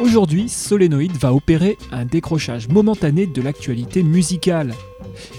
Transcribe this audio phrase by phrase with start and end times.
[0.00, 4.74] Aujourd'hui, Solénoïde va opérer un décrochage momentané de l'actualité musicale.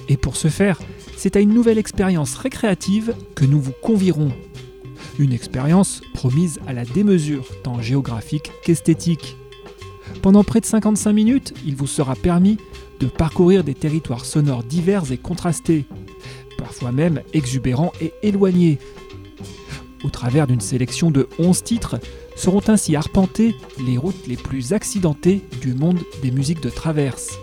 [0.10, 0.80] Et pour ce faire,
[1.24, 4.34] c'est à une nouvelle expérience récréative que nous vous convierons.
[5.18, 9.38] Une expérience promise à la démesure, tant géographique qu'esthétique.
[10.22, 12.58] Pendant près de 55 minutes, il vous sera permis
[13.00, 15.86] de parcourir des territoires sonores divers et contrastés,
[16.58, 18.78] parfois même exubérants et éloignés.
[20.04, 22.00] Au travers d'une sélection de 11 titres,
[22.36, 23.56] seront ainsi arpentées
[23.88, 27.40] les routes les plus accidentées du monde des musiques de traverse.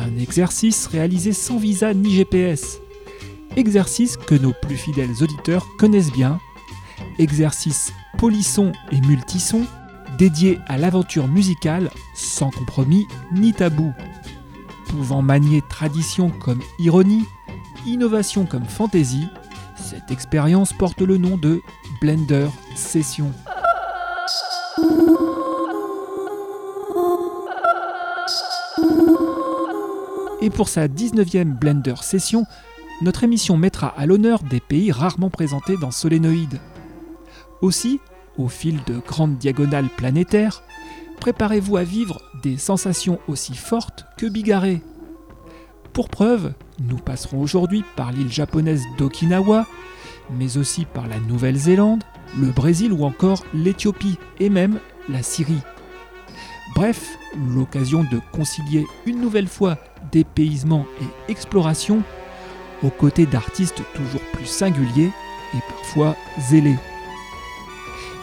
[0.00, 2.80] Un exercice réalisé sans visa ni GPS.
[3.56, 6.40] Exercice que nos plus fidèles auditeurs connaissent bien.
[7.18, 9.66] Exercice polisson et multisson
[10.18, 13.92] dédié à l'aventure musicale sans compromis ni tabou.
[14.88, 17.26] Pouvant manier tradition comme ironie,
[17.86, 19.28] innovation comme fantaisie,
[19.76, 21.60] cette expérience porte le nom de
[22.00, 23.32] Blender Session.
[30.42, 32.46] Et pour sa 19e Blender Session,
[33.02, 36.60] notre émission mettra à l'honneur des pays rarement présentés dans Solénoïde.
[37.60, 38.00] Aussi,
[38.38, 40.62] au fil de grandes diagonales planétaires,
[41.20, 44.82] préparez-vous à vivre des sensations aussi fortes que bigarrées.
[45.92, 49.66] Pour preuve, nous passerons aujourd'hui par l'île japonaise d'Okinawa,
[50.30, 52.02] mais aussi par la Nouvelle-Zélande,
[52.38, 54.78] le Brésil ou encore l'Éthiopie et même
[55.10, 55.60] la Syrie.
[56.74, 57.18] Bref,
[57.54, 59.76] l'occasion de concilier une nouvelle fois
[60.12, 62.02] dépaysement et exploration
[62.82, 65.10] aux côtés d'artistes toujours plus singuliers
[65.54, 66.78] et parfois zélés.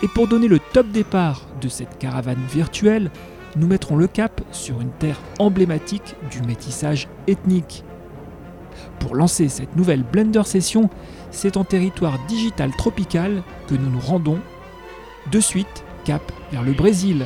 [0.04, 3.12] Et pour donner le top départ de cette caravane virtuelle,
[3.56, 7.84] nous mettrons le cap sur une terre emblématique du métissage ethnique.
[9.00, 10.90] Pour lancer cette nouvelle Blender Session,
[11.32, 14.40] c'est en territoire digital tropical que nous nous rendons.
[15.32, 16.22] De suite, cap
[16.52, 17.26] vers le Brésil.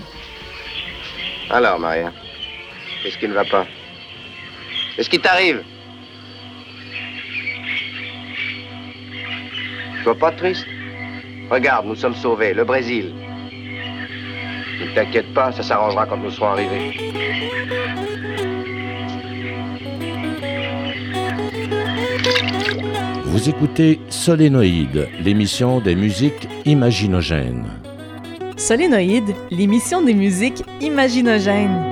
[1.50, 2.12] Alors, Maria,
[3.04, 3.66] qu'est-ce qui ne va pas?
[4.96, 5.64] Qu'est-ce qui t'arrive
[9.98, 10.66] Tu vois pas triste
[11.50, 13.14] Regarde, nous sommes sauvés, le Brésil.
[14.82, 16.98] Ne t'inquiète pas, ça s'arrangera quand nous serons arrivés.
[23.26, 27.68] Vous écoutez Solénoïde, l'émission des musiques imaginogènes.
[28.58, 31.91] Solénoïde, l'émission des musiques imaginogènes.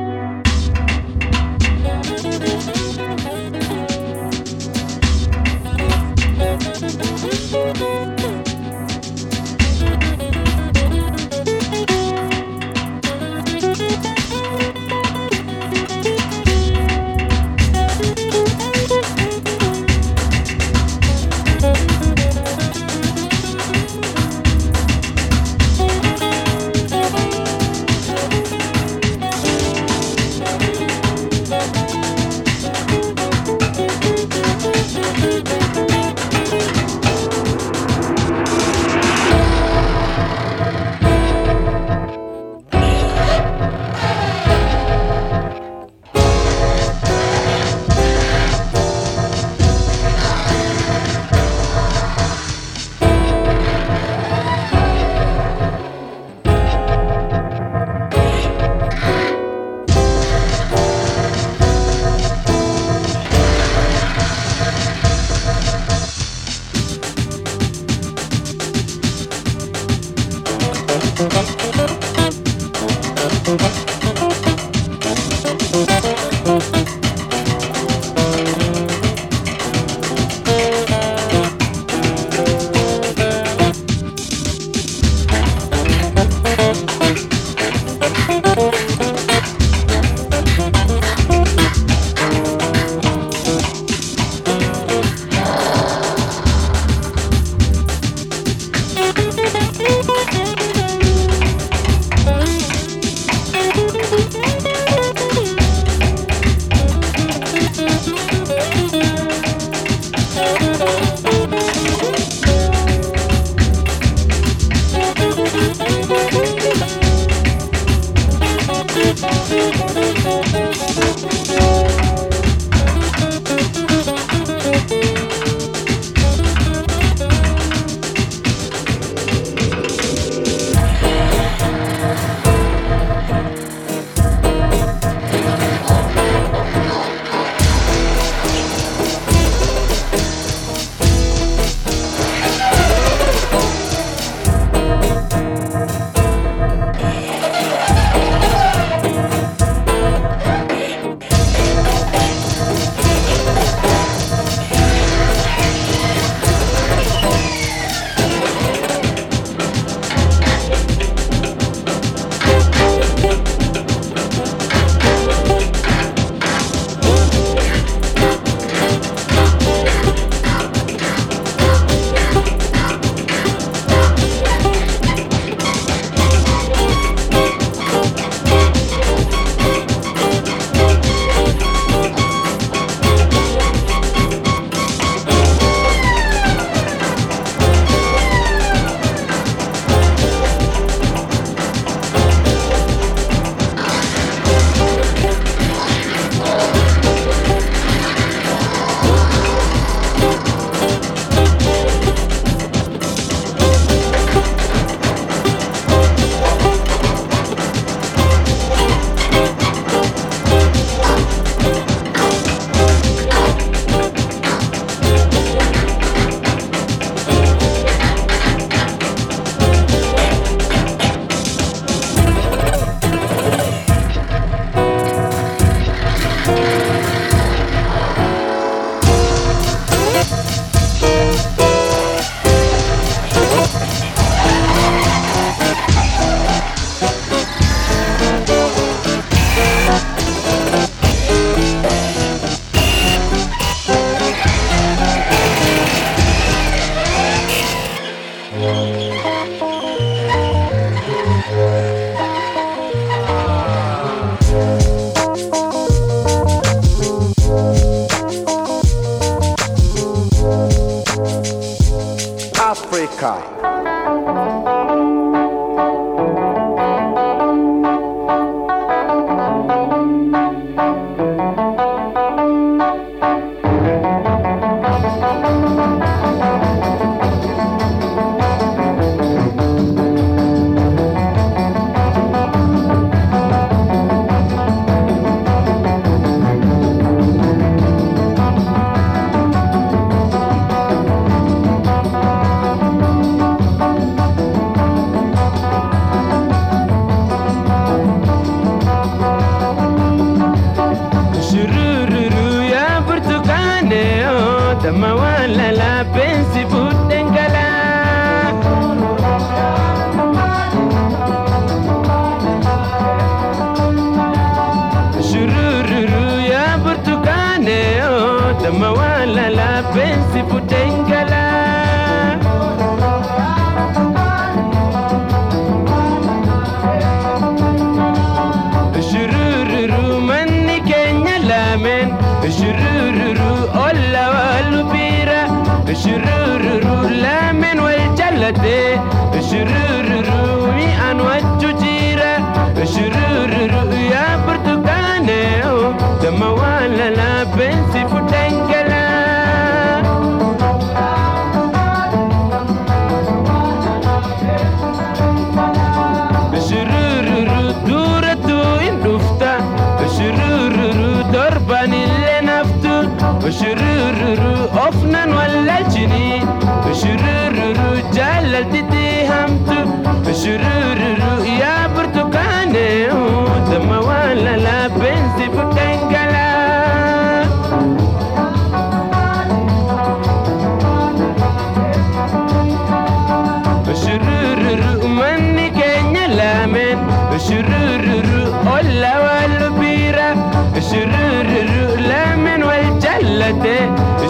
[393.49, 393.77] ade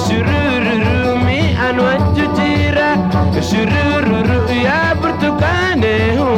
[0.05, 2.87] shururu mi anwajjira
[3.49, 6.29] shururu ya portugane hu.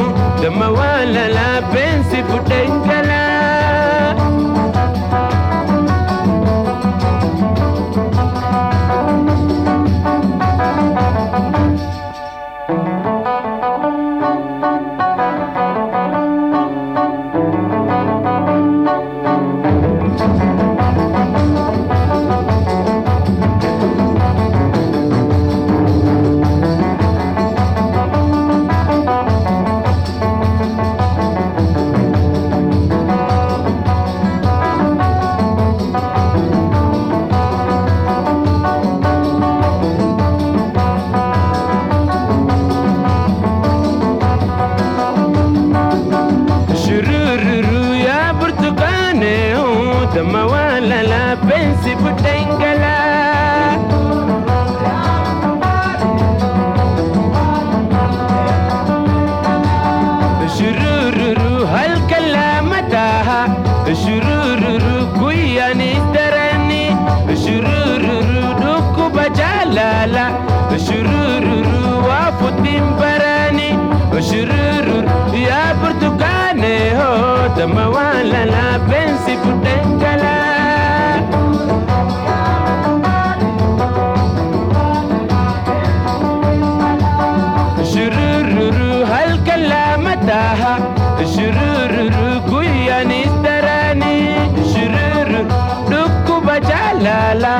[97.04, 97.58] لا لا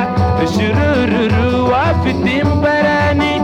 [0.54, 2.12] شرورو وافي
[2.62, 3.34] براني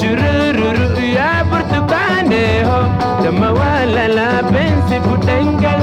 [0.00, 2.82] شرورو يا برتقاني هو
[3.24, 5.77] تما ولا لا بنسي بوتنجل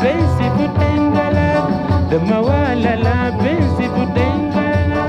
[0.00, 1.64] pensi futengala
[2.12, 5.00] dama wala la pensi futengala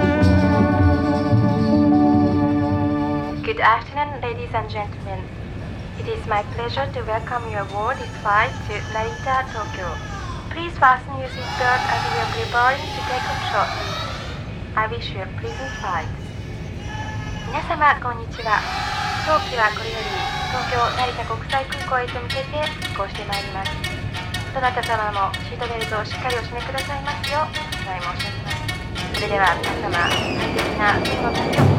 [3.44, 5.22] Good afternoon, ladies and gentlemen.
[6.00, 9.88] It is my pleasure to welcome you aboard this flight to Narita, Tokyo.
[10.50, 13.90] Please fasten your seatbelt as we are preparing to take off shortly.
[14.76, 16.10] I wish you a pleasant flight.
[17.48, 18.58] 皆様、こんにちは。
[19.28, 20.10] 当機はこれより
[20.52, 22.58] 東京成田国際空港へと向けて
[22.90, 23.87] 飛行してまいります。
[24.59, 29.15] どなた様もシートベルトをしっかりお締めくださいますようお願い申し上げます。
[29.15, 31.78] それでは皆様、快適な飛行旅を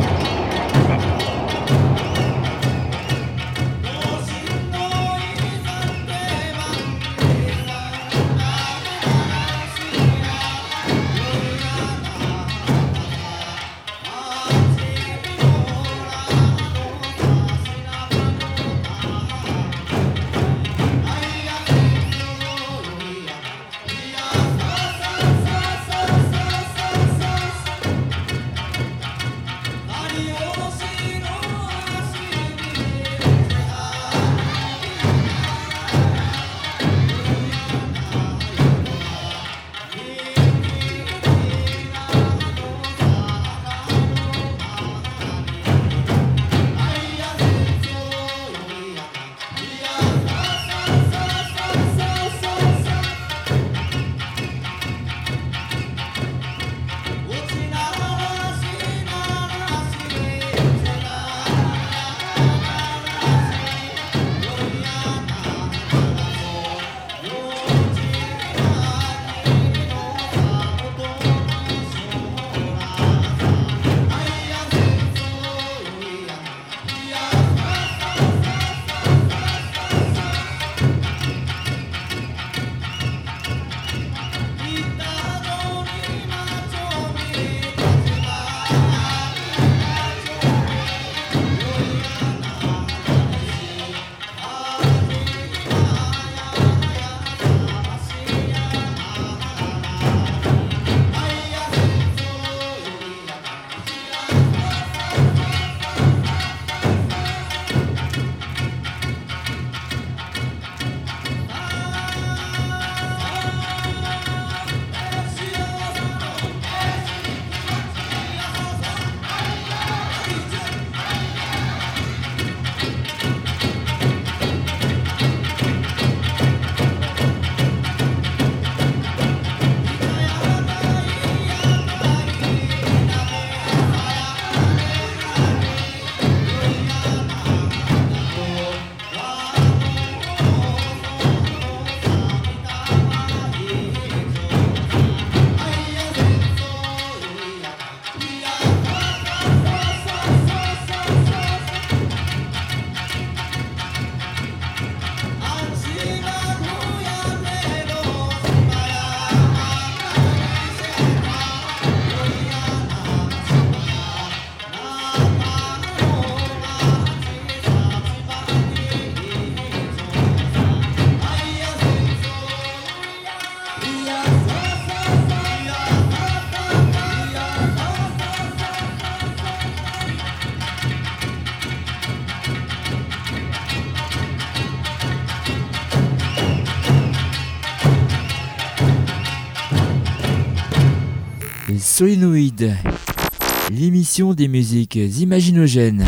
[193.71, 196.05] L'émission des musiques imaginogènes.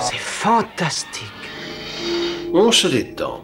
[0.00, 1.22] C'est fantastique.
[2.52, 3.40] On se détend.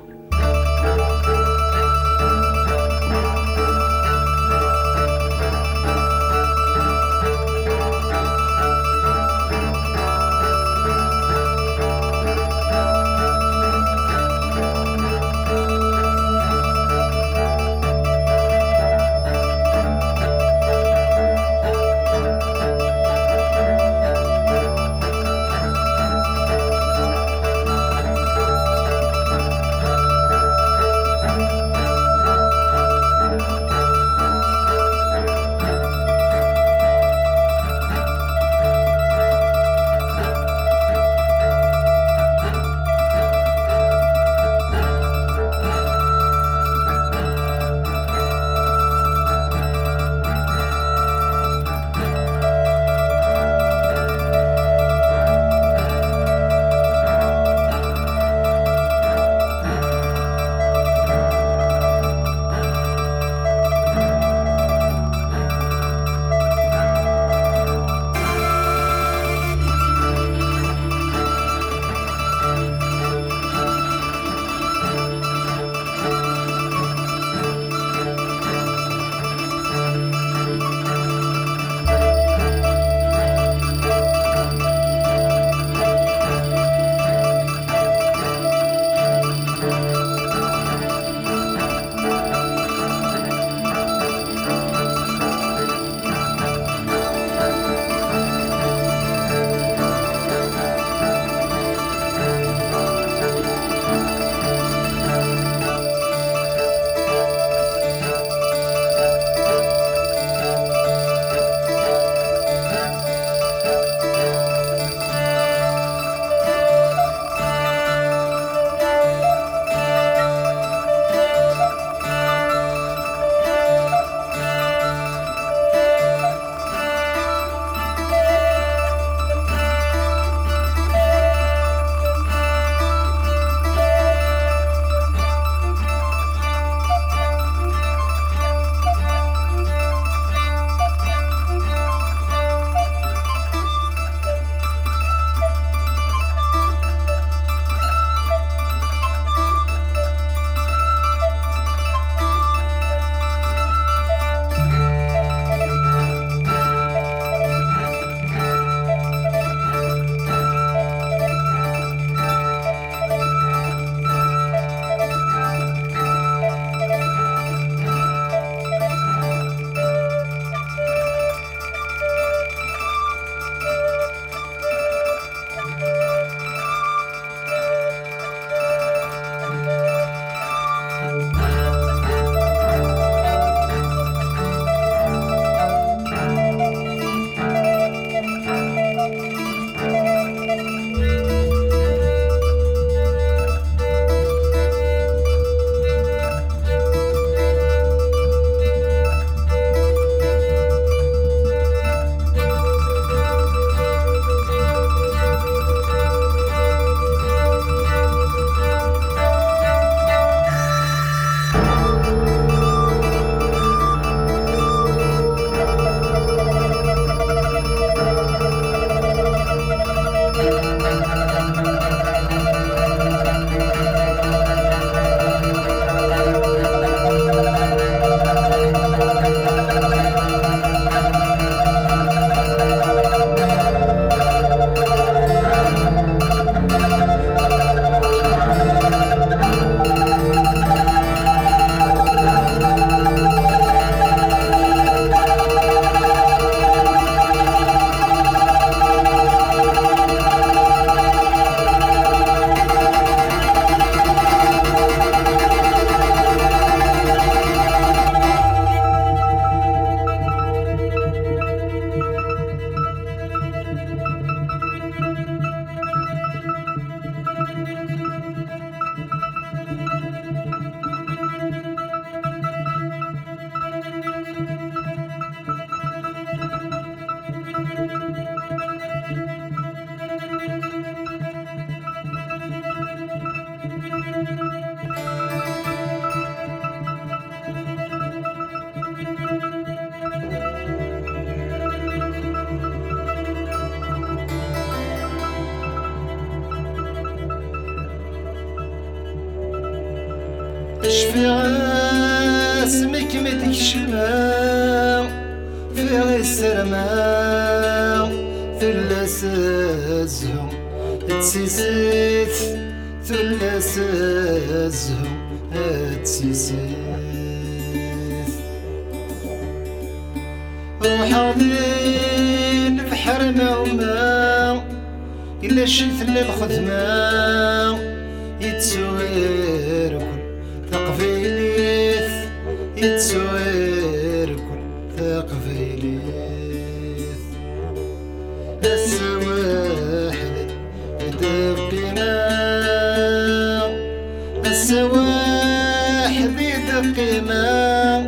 [347.48, 348.02] الرماء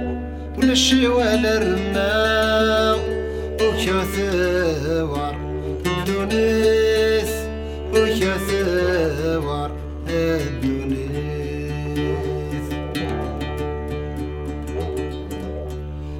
[0.59, 2.99] ولا الشي ولا الرماء
[3.61, 5.37] وكثور
[5.87, 7.33] الدنيس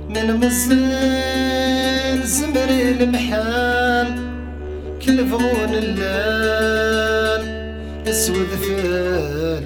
[0.09, 4.09] من مصير زمري المحال
[5.07, 7.43] كل فغون اللان
[8.09, 9.65] أسود فيل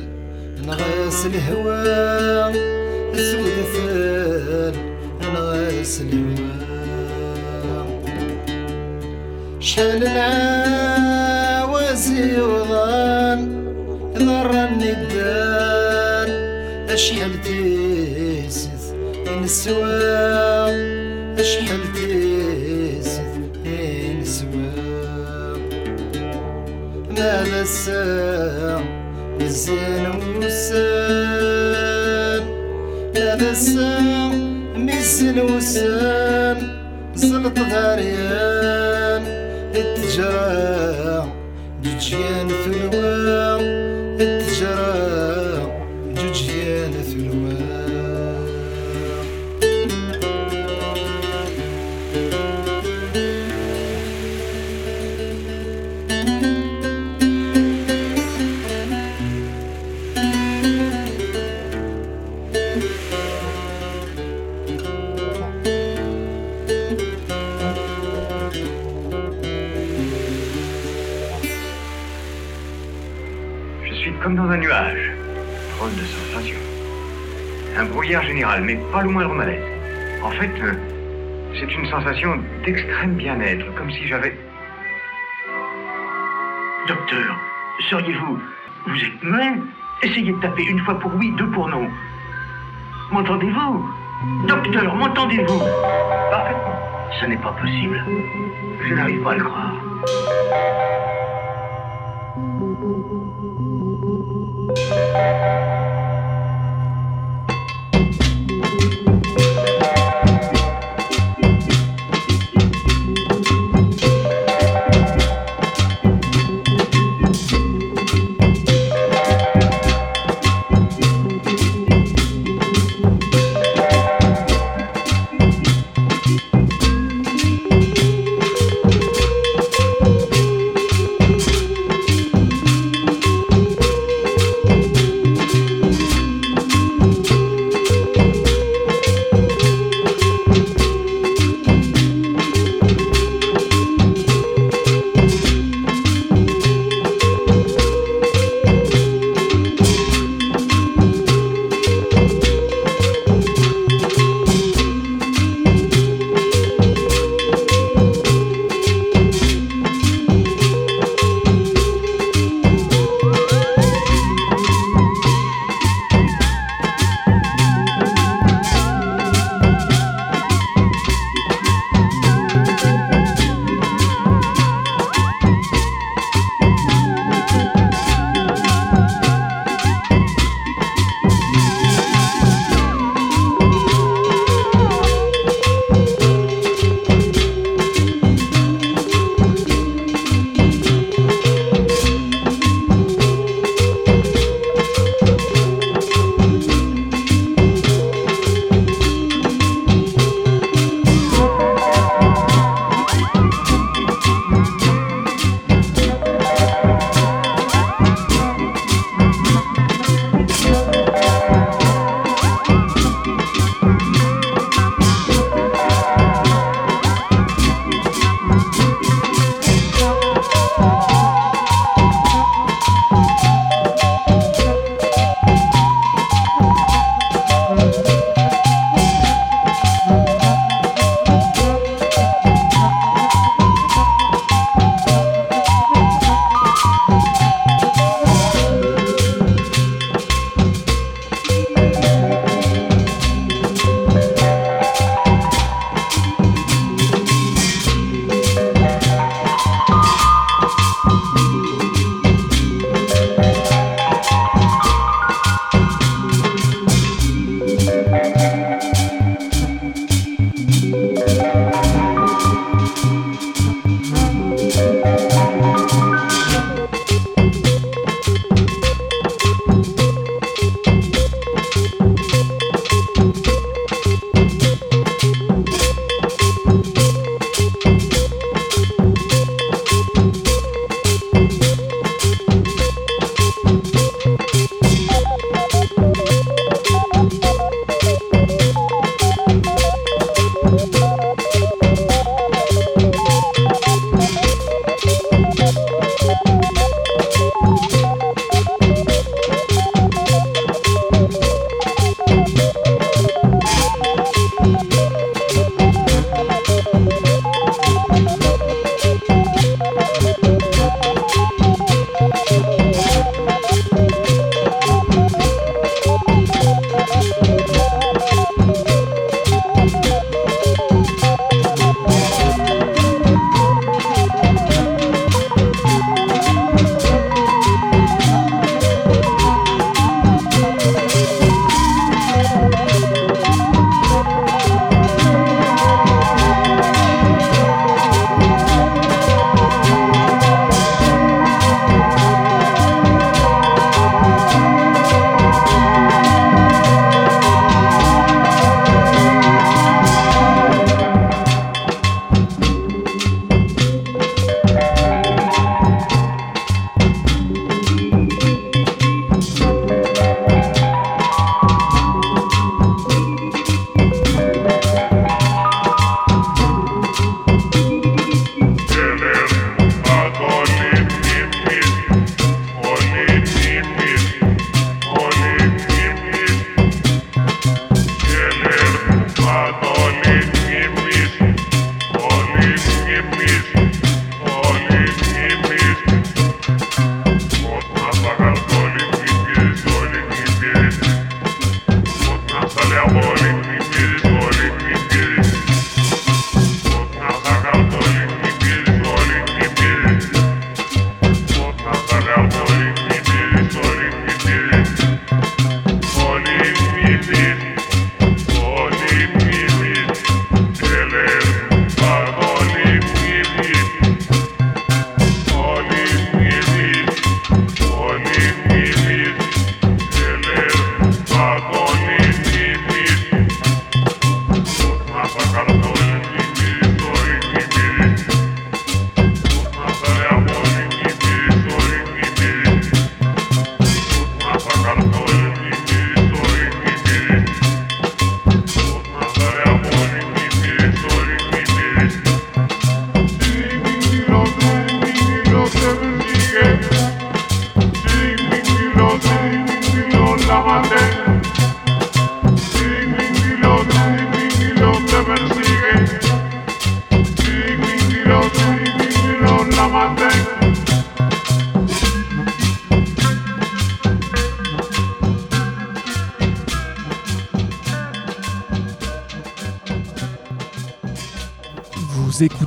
[0.67, 2.74] نغاس الهوى.
[3.17, 4.75] سودثان
[5.23, 6.55] الغاس الهوى
[9.61, 10.03] شحال
[10.77, 13.41] العوازي وضان
[14.19, 16.31] ضر الندان
[16.91, 18.71] أشحال تيسد
[19.29, 19.85] انسوا
[21.41, 23.33] أشحال تيسد
[23.67, 24.49] انسوا
[27.11, 28.85] ما بسام
[29.41, 30.24] مزيان
[33.45, 34.33] تسام
[34.77, 36.59] ميسن وسام
[37.15, 39.23] زلط ذاريان
[39.75, 41.27] التجاه
[41.83, 43.54] دجيان في الوام
[78.15, 79.63] manière générale, mais pas le moindre malaise.
[80.23, 80.75] En fait, euh,
[81.59, 84.37] c'est une sensation d'extrême bien-être, comme si j'avais...
[86.87, 87.37] Docteur,
[87.91, 88.39] seriez-vous...
[88.87, 89.63] Vous êtes mal
[90.03, 91.89] Essayez de taper une fois pour oui, deux pour non.
[93.11, 93.89] M'entendez-vous?
[94.47, 95.59] Docteur, m'entendez-vous?
[96.31, 96.77] Parfaitement.
[97.19, 98.05] Ce n'est pas possible.
[98.87, 99.75] Je n'arrive pas à le croire.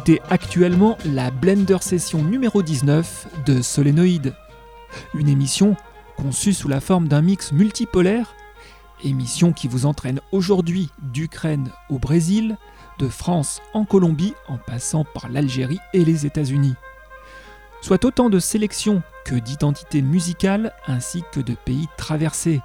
[0.07, 4.33] Écoutez actuellement la Blender Session numéro 19 de Solénoïde,
[5.13, 5.75] une émission
[6.15, 8.33] conçue sous la forme d'un mix multipolaire,
[9.03, 12.55] émission qui vous entraîne aujourd'hui d'Ukraine au Brésil,
[12.99, 16.75] de France en Colombie en passant par l'Algérie et les États-Unis.
[17.81, 22.61] Soit autant de sélections que d'identités musicales ainsi que de pays traversés.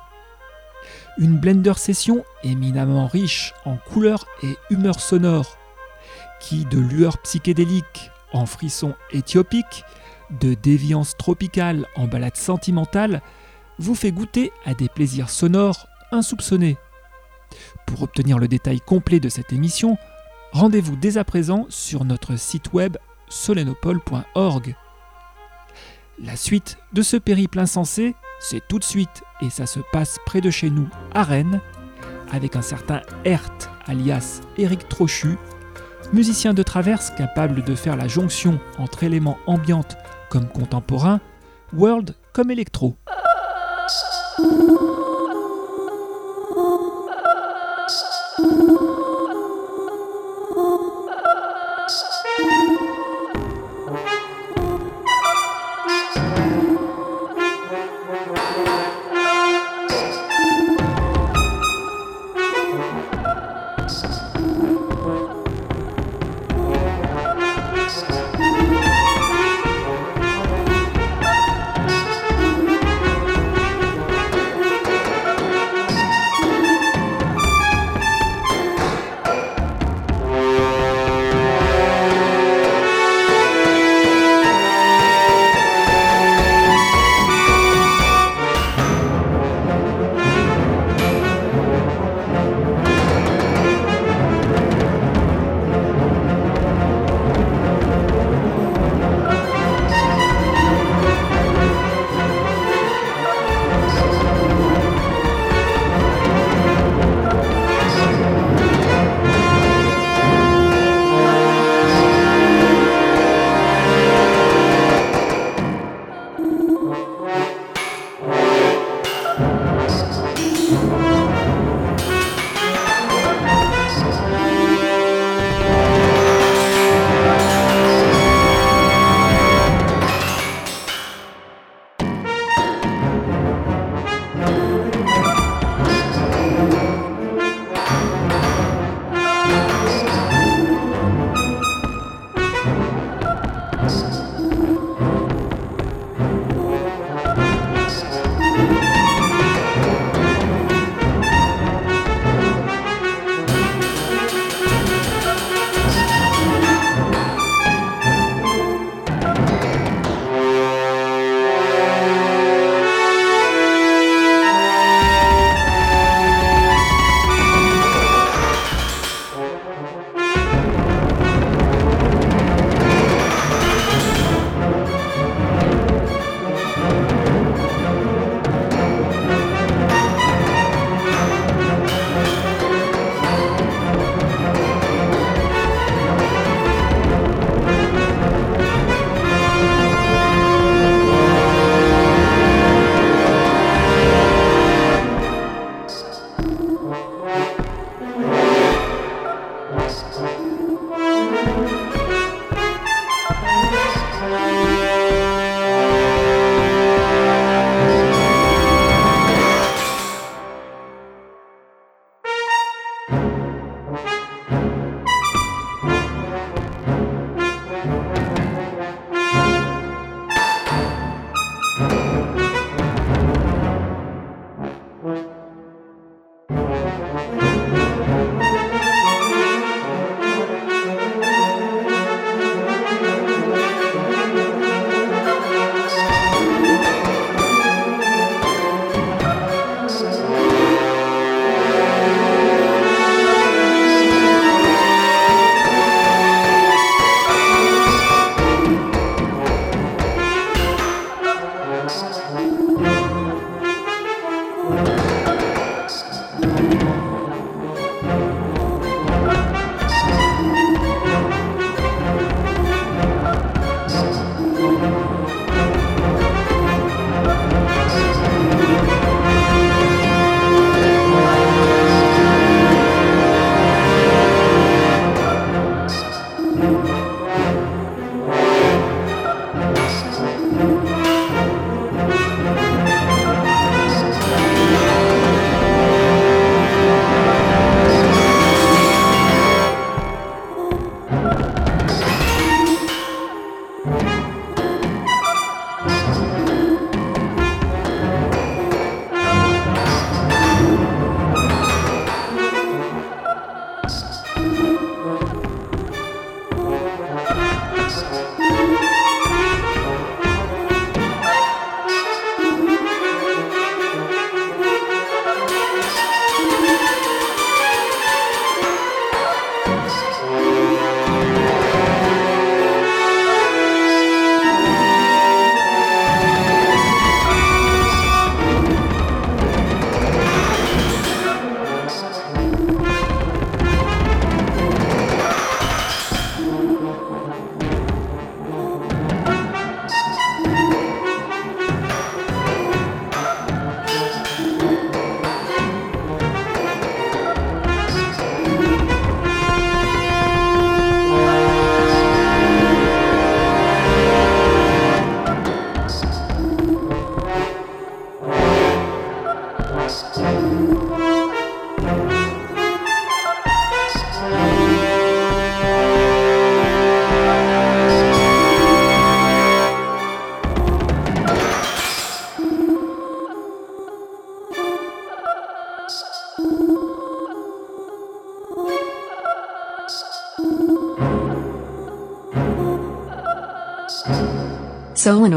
[1.18, 5.58] Une Blender Session éminemment riche en couleurs et humeurs sonores,
[6.42, 9.84] qui de lueurs psychédéliques en frissons éthiopiques,
[10.40, 13.22] de déviance tropicale en balade sentimentale,
[13.78, 16.76] vous fait goûter à des plaisirs sonores insoupçonnés.
[17.86, 19.96] Pour obtenir le détail complet de cette émission,
[20.52, 22.96] rendez-vous dès à présent sur notre site web
[23.28, 24.74] solenopole.org.
[26.18, 30.40] La suite de ce périple insensé, c'est tout de suite et ça se passe près
[30.40, 31.60] de chez nous, à Rennes,
[32.30, 35.36] avec un certain Hert, alias Eric Trochu,
[36.12, 39.96] musicien de traverse capable de faire la jonction entre éléments ambiantes
[40.30, 41.20] comme contemporains,
[41.72, 42.96] world comme électro.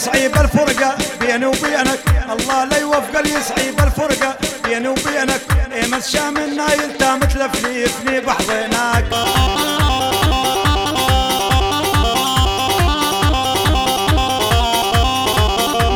[0.00, 2.00] يصعب الفرقة بيني وبينك.
[2.32, 5.40] الله لا يوفق يصعب الفرقة بيني وبينك.
[5.72, 9.04] ايما الشام النايل تامت متلفني يفني بحضنك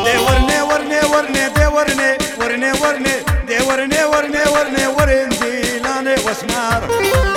[0.05, 3.15] دورني ورني ورني دورني ورني ورني
[3.49, 7.34] دورني ورني ورني ورني لاني واسمار.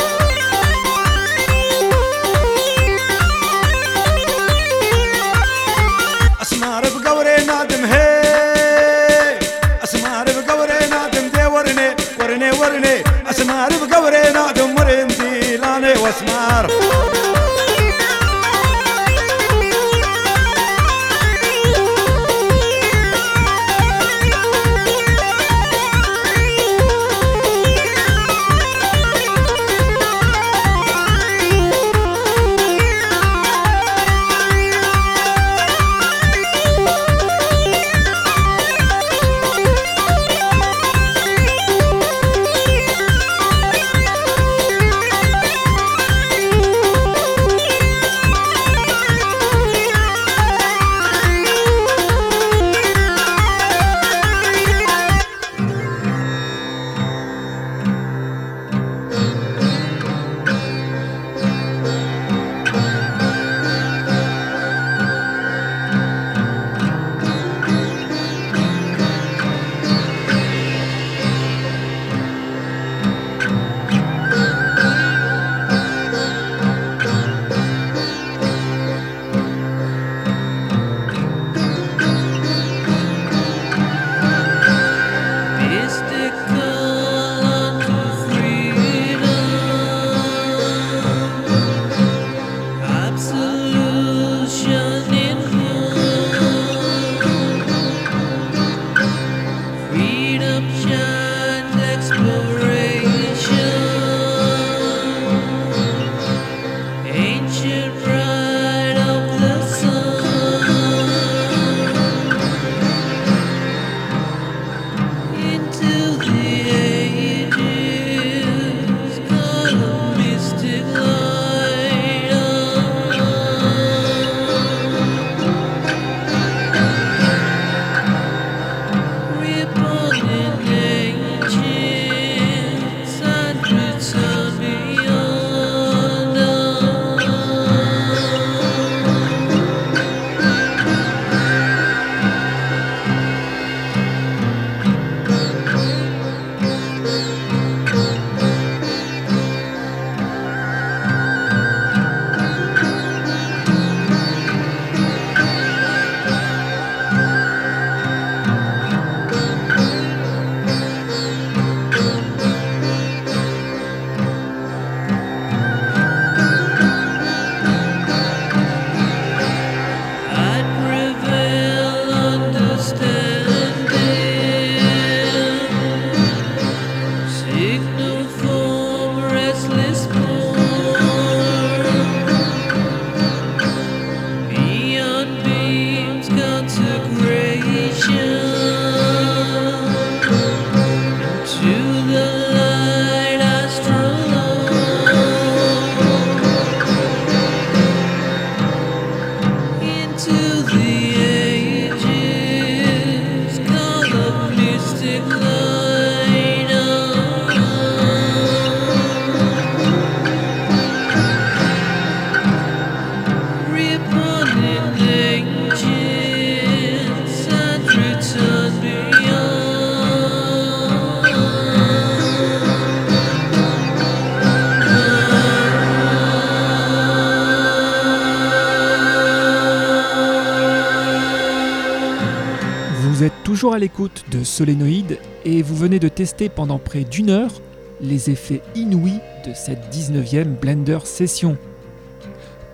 [234.31, 237.61] De Solénoïde et vous venez de tester pendant près d'une heure
[238.01, 241.57] les effets inouïs de cette 19e Blender session.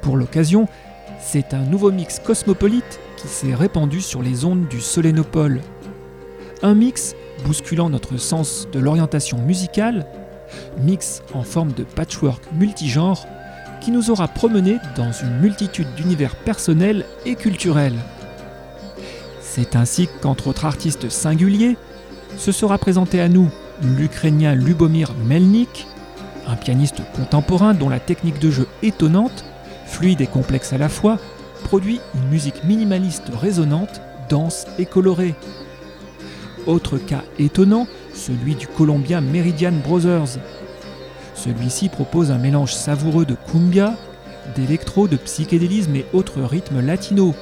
[0.03, 0.69] Pour l'occasion,
[1.21, 5.61] c'est un nouveau mix cosmopolite qui s'est répandu sur les ondes du Solénopole.
[6.63, 10.07] Un mix bousculant notre sens de l'orientation musicale,
[10.79, 13.27] mix en forme de patchwork multigenre
[13.81, 17.99] qui nous aura promenés dans une multitude d'univers personnels et culturels.
[19.55, 21.77] C'est ainsi qu'entre autres artistes singuliers,
[22.37, 23.49] se sera présenté à nous
[23.85, 25.87] l'Ukrainien Lubomir Melnik,
[26.49, 29.45] un pianiste contemporain dont la technique de jeu étonnante,
[29.87, 31.21] fluide et complexe à la fois,
[31.63, 35.37] produit une musique minimaliste résonnante, dense et colorée.
[36.67, 40.41] Autre cas étonnant, celui du Colombien Meridian Brothers.
[41.37, 43.95] Celui-ci propose un mélange savoureux de cumbia,
[44.57, 47.37] d'électro, de psychédélisme et autres rythmes latinos.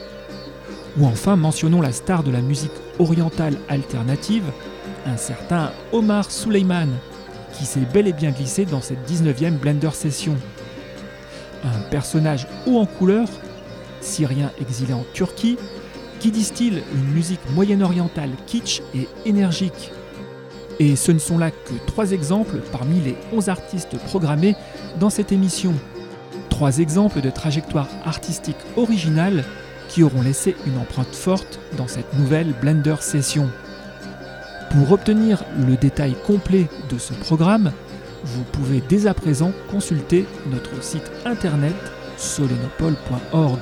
[0.99, 4.45] Ou enfin mentionnons la star de la musique orientale alternative,
[5.07, 6.89] un certain Omar Suleiman,
[7.53, 10.37] qui s'est bel et bien glissé dans cette 19e Blender Session.
[11.65, 13.29] Un personnage haut en couleur,
[14.01, 15.57] syrien exilé en Turquie,
[16.21, 19.91] qui distille une musique moyen-orientale kitsch et énergique.
[20.79, 24.57] Et ce ne sont là que trois exemples parmi les 11 artistes programmés
[25.01, 25.75] dans cette émission.
[26.49, 29.45] Trois exemples de trajectoires artistiques originales
[29.93, 33.51] qui auront laissé une empreinte forte dans cette nouvelle Blender Session.
[34.71, 37.73] Pour obtenir le détail complet de ce programme,
[38.25, 41.75] vous pouvez dès à présent consulter notre site internet
[42.17, 43.59] solenopole.org.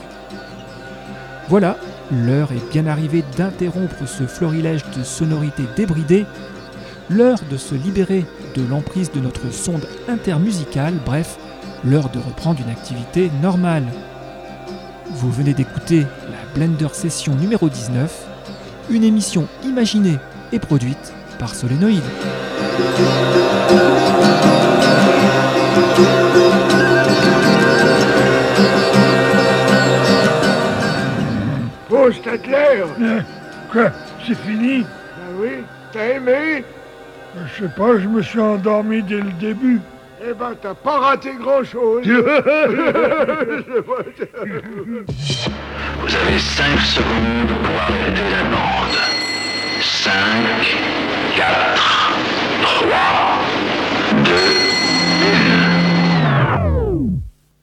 [1.48, 1.76] Voilà,
[2.12, 6.26] l'heure est bien arrivée d'interrompre ce florilège de sonorités débridées,
[7.08, 8.24] l'heure de se libérer
[8.54, 11.38] de l'emprise de notre sonde intermusicale, bref,
[11.84, 13.86] l'heure de reprendre une activité normale.
[15.12, 18.26] Vous venez d'écouter la Blender Session numéro 19,
[18.90, 20.18] une émission imaginée
[20.52, 22.02] et produite par Solénoïde.
[31.90, 32.84] Oh, Statler
[33.72, 33.90] Quoi
[34.26, 34.82] C'est fini?
[34.82, 34.86] Ben
[35.40, 35.50] oui,
[35.92, 36.64] t'as aimé?
[37.34, 39.80] Je sais pas, je me suis endormi dès le début.
[40.22, 42.04] Eh ben, t'as pas raté grand-chose.
[42.06, 42.12] Vous
[46.14, 48.98] avez 5 secondes pour arrêter la bande.
[49.80, 50.12] 5,
[51.36, 52.12] 4,
[52.62, 52.88] 3,
[54.24, 54.59] 2,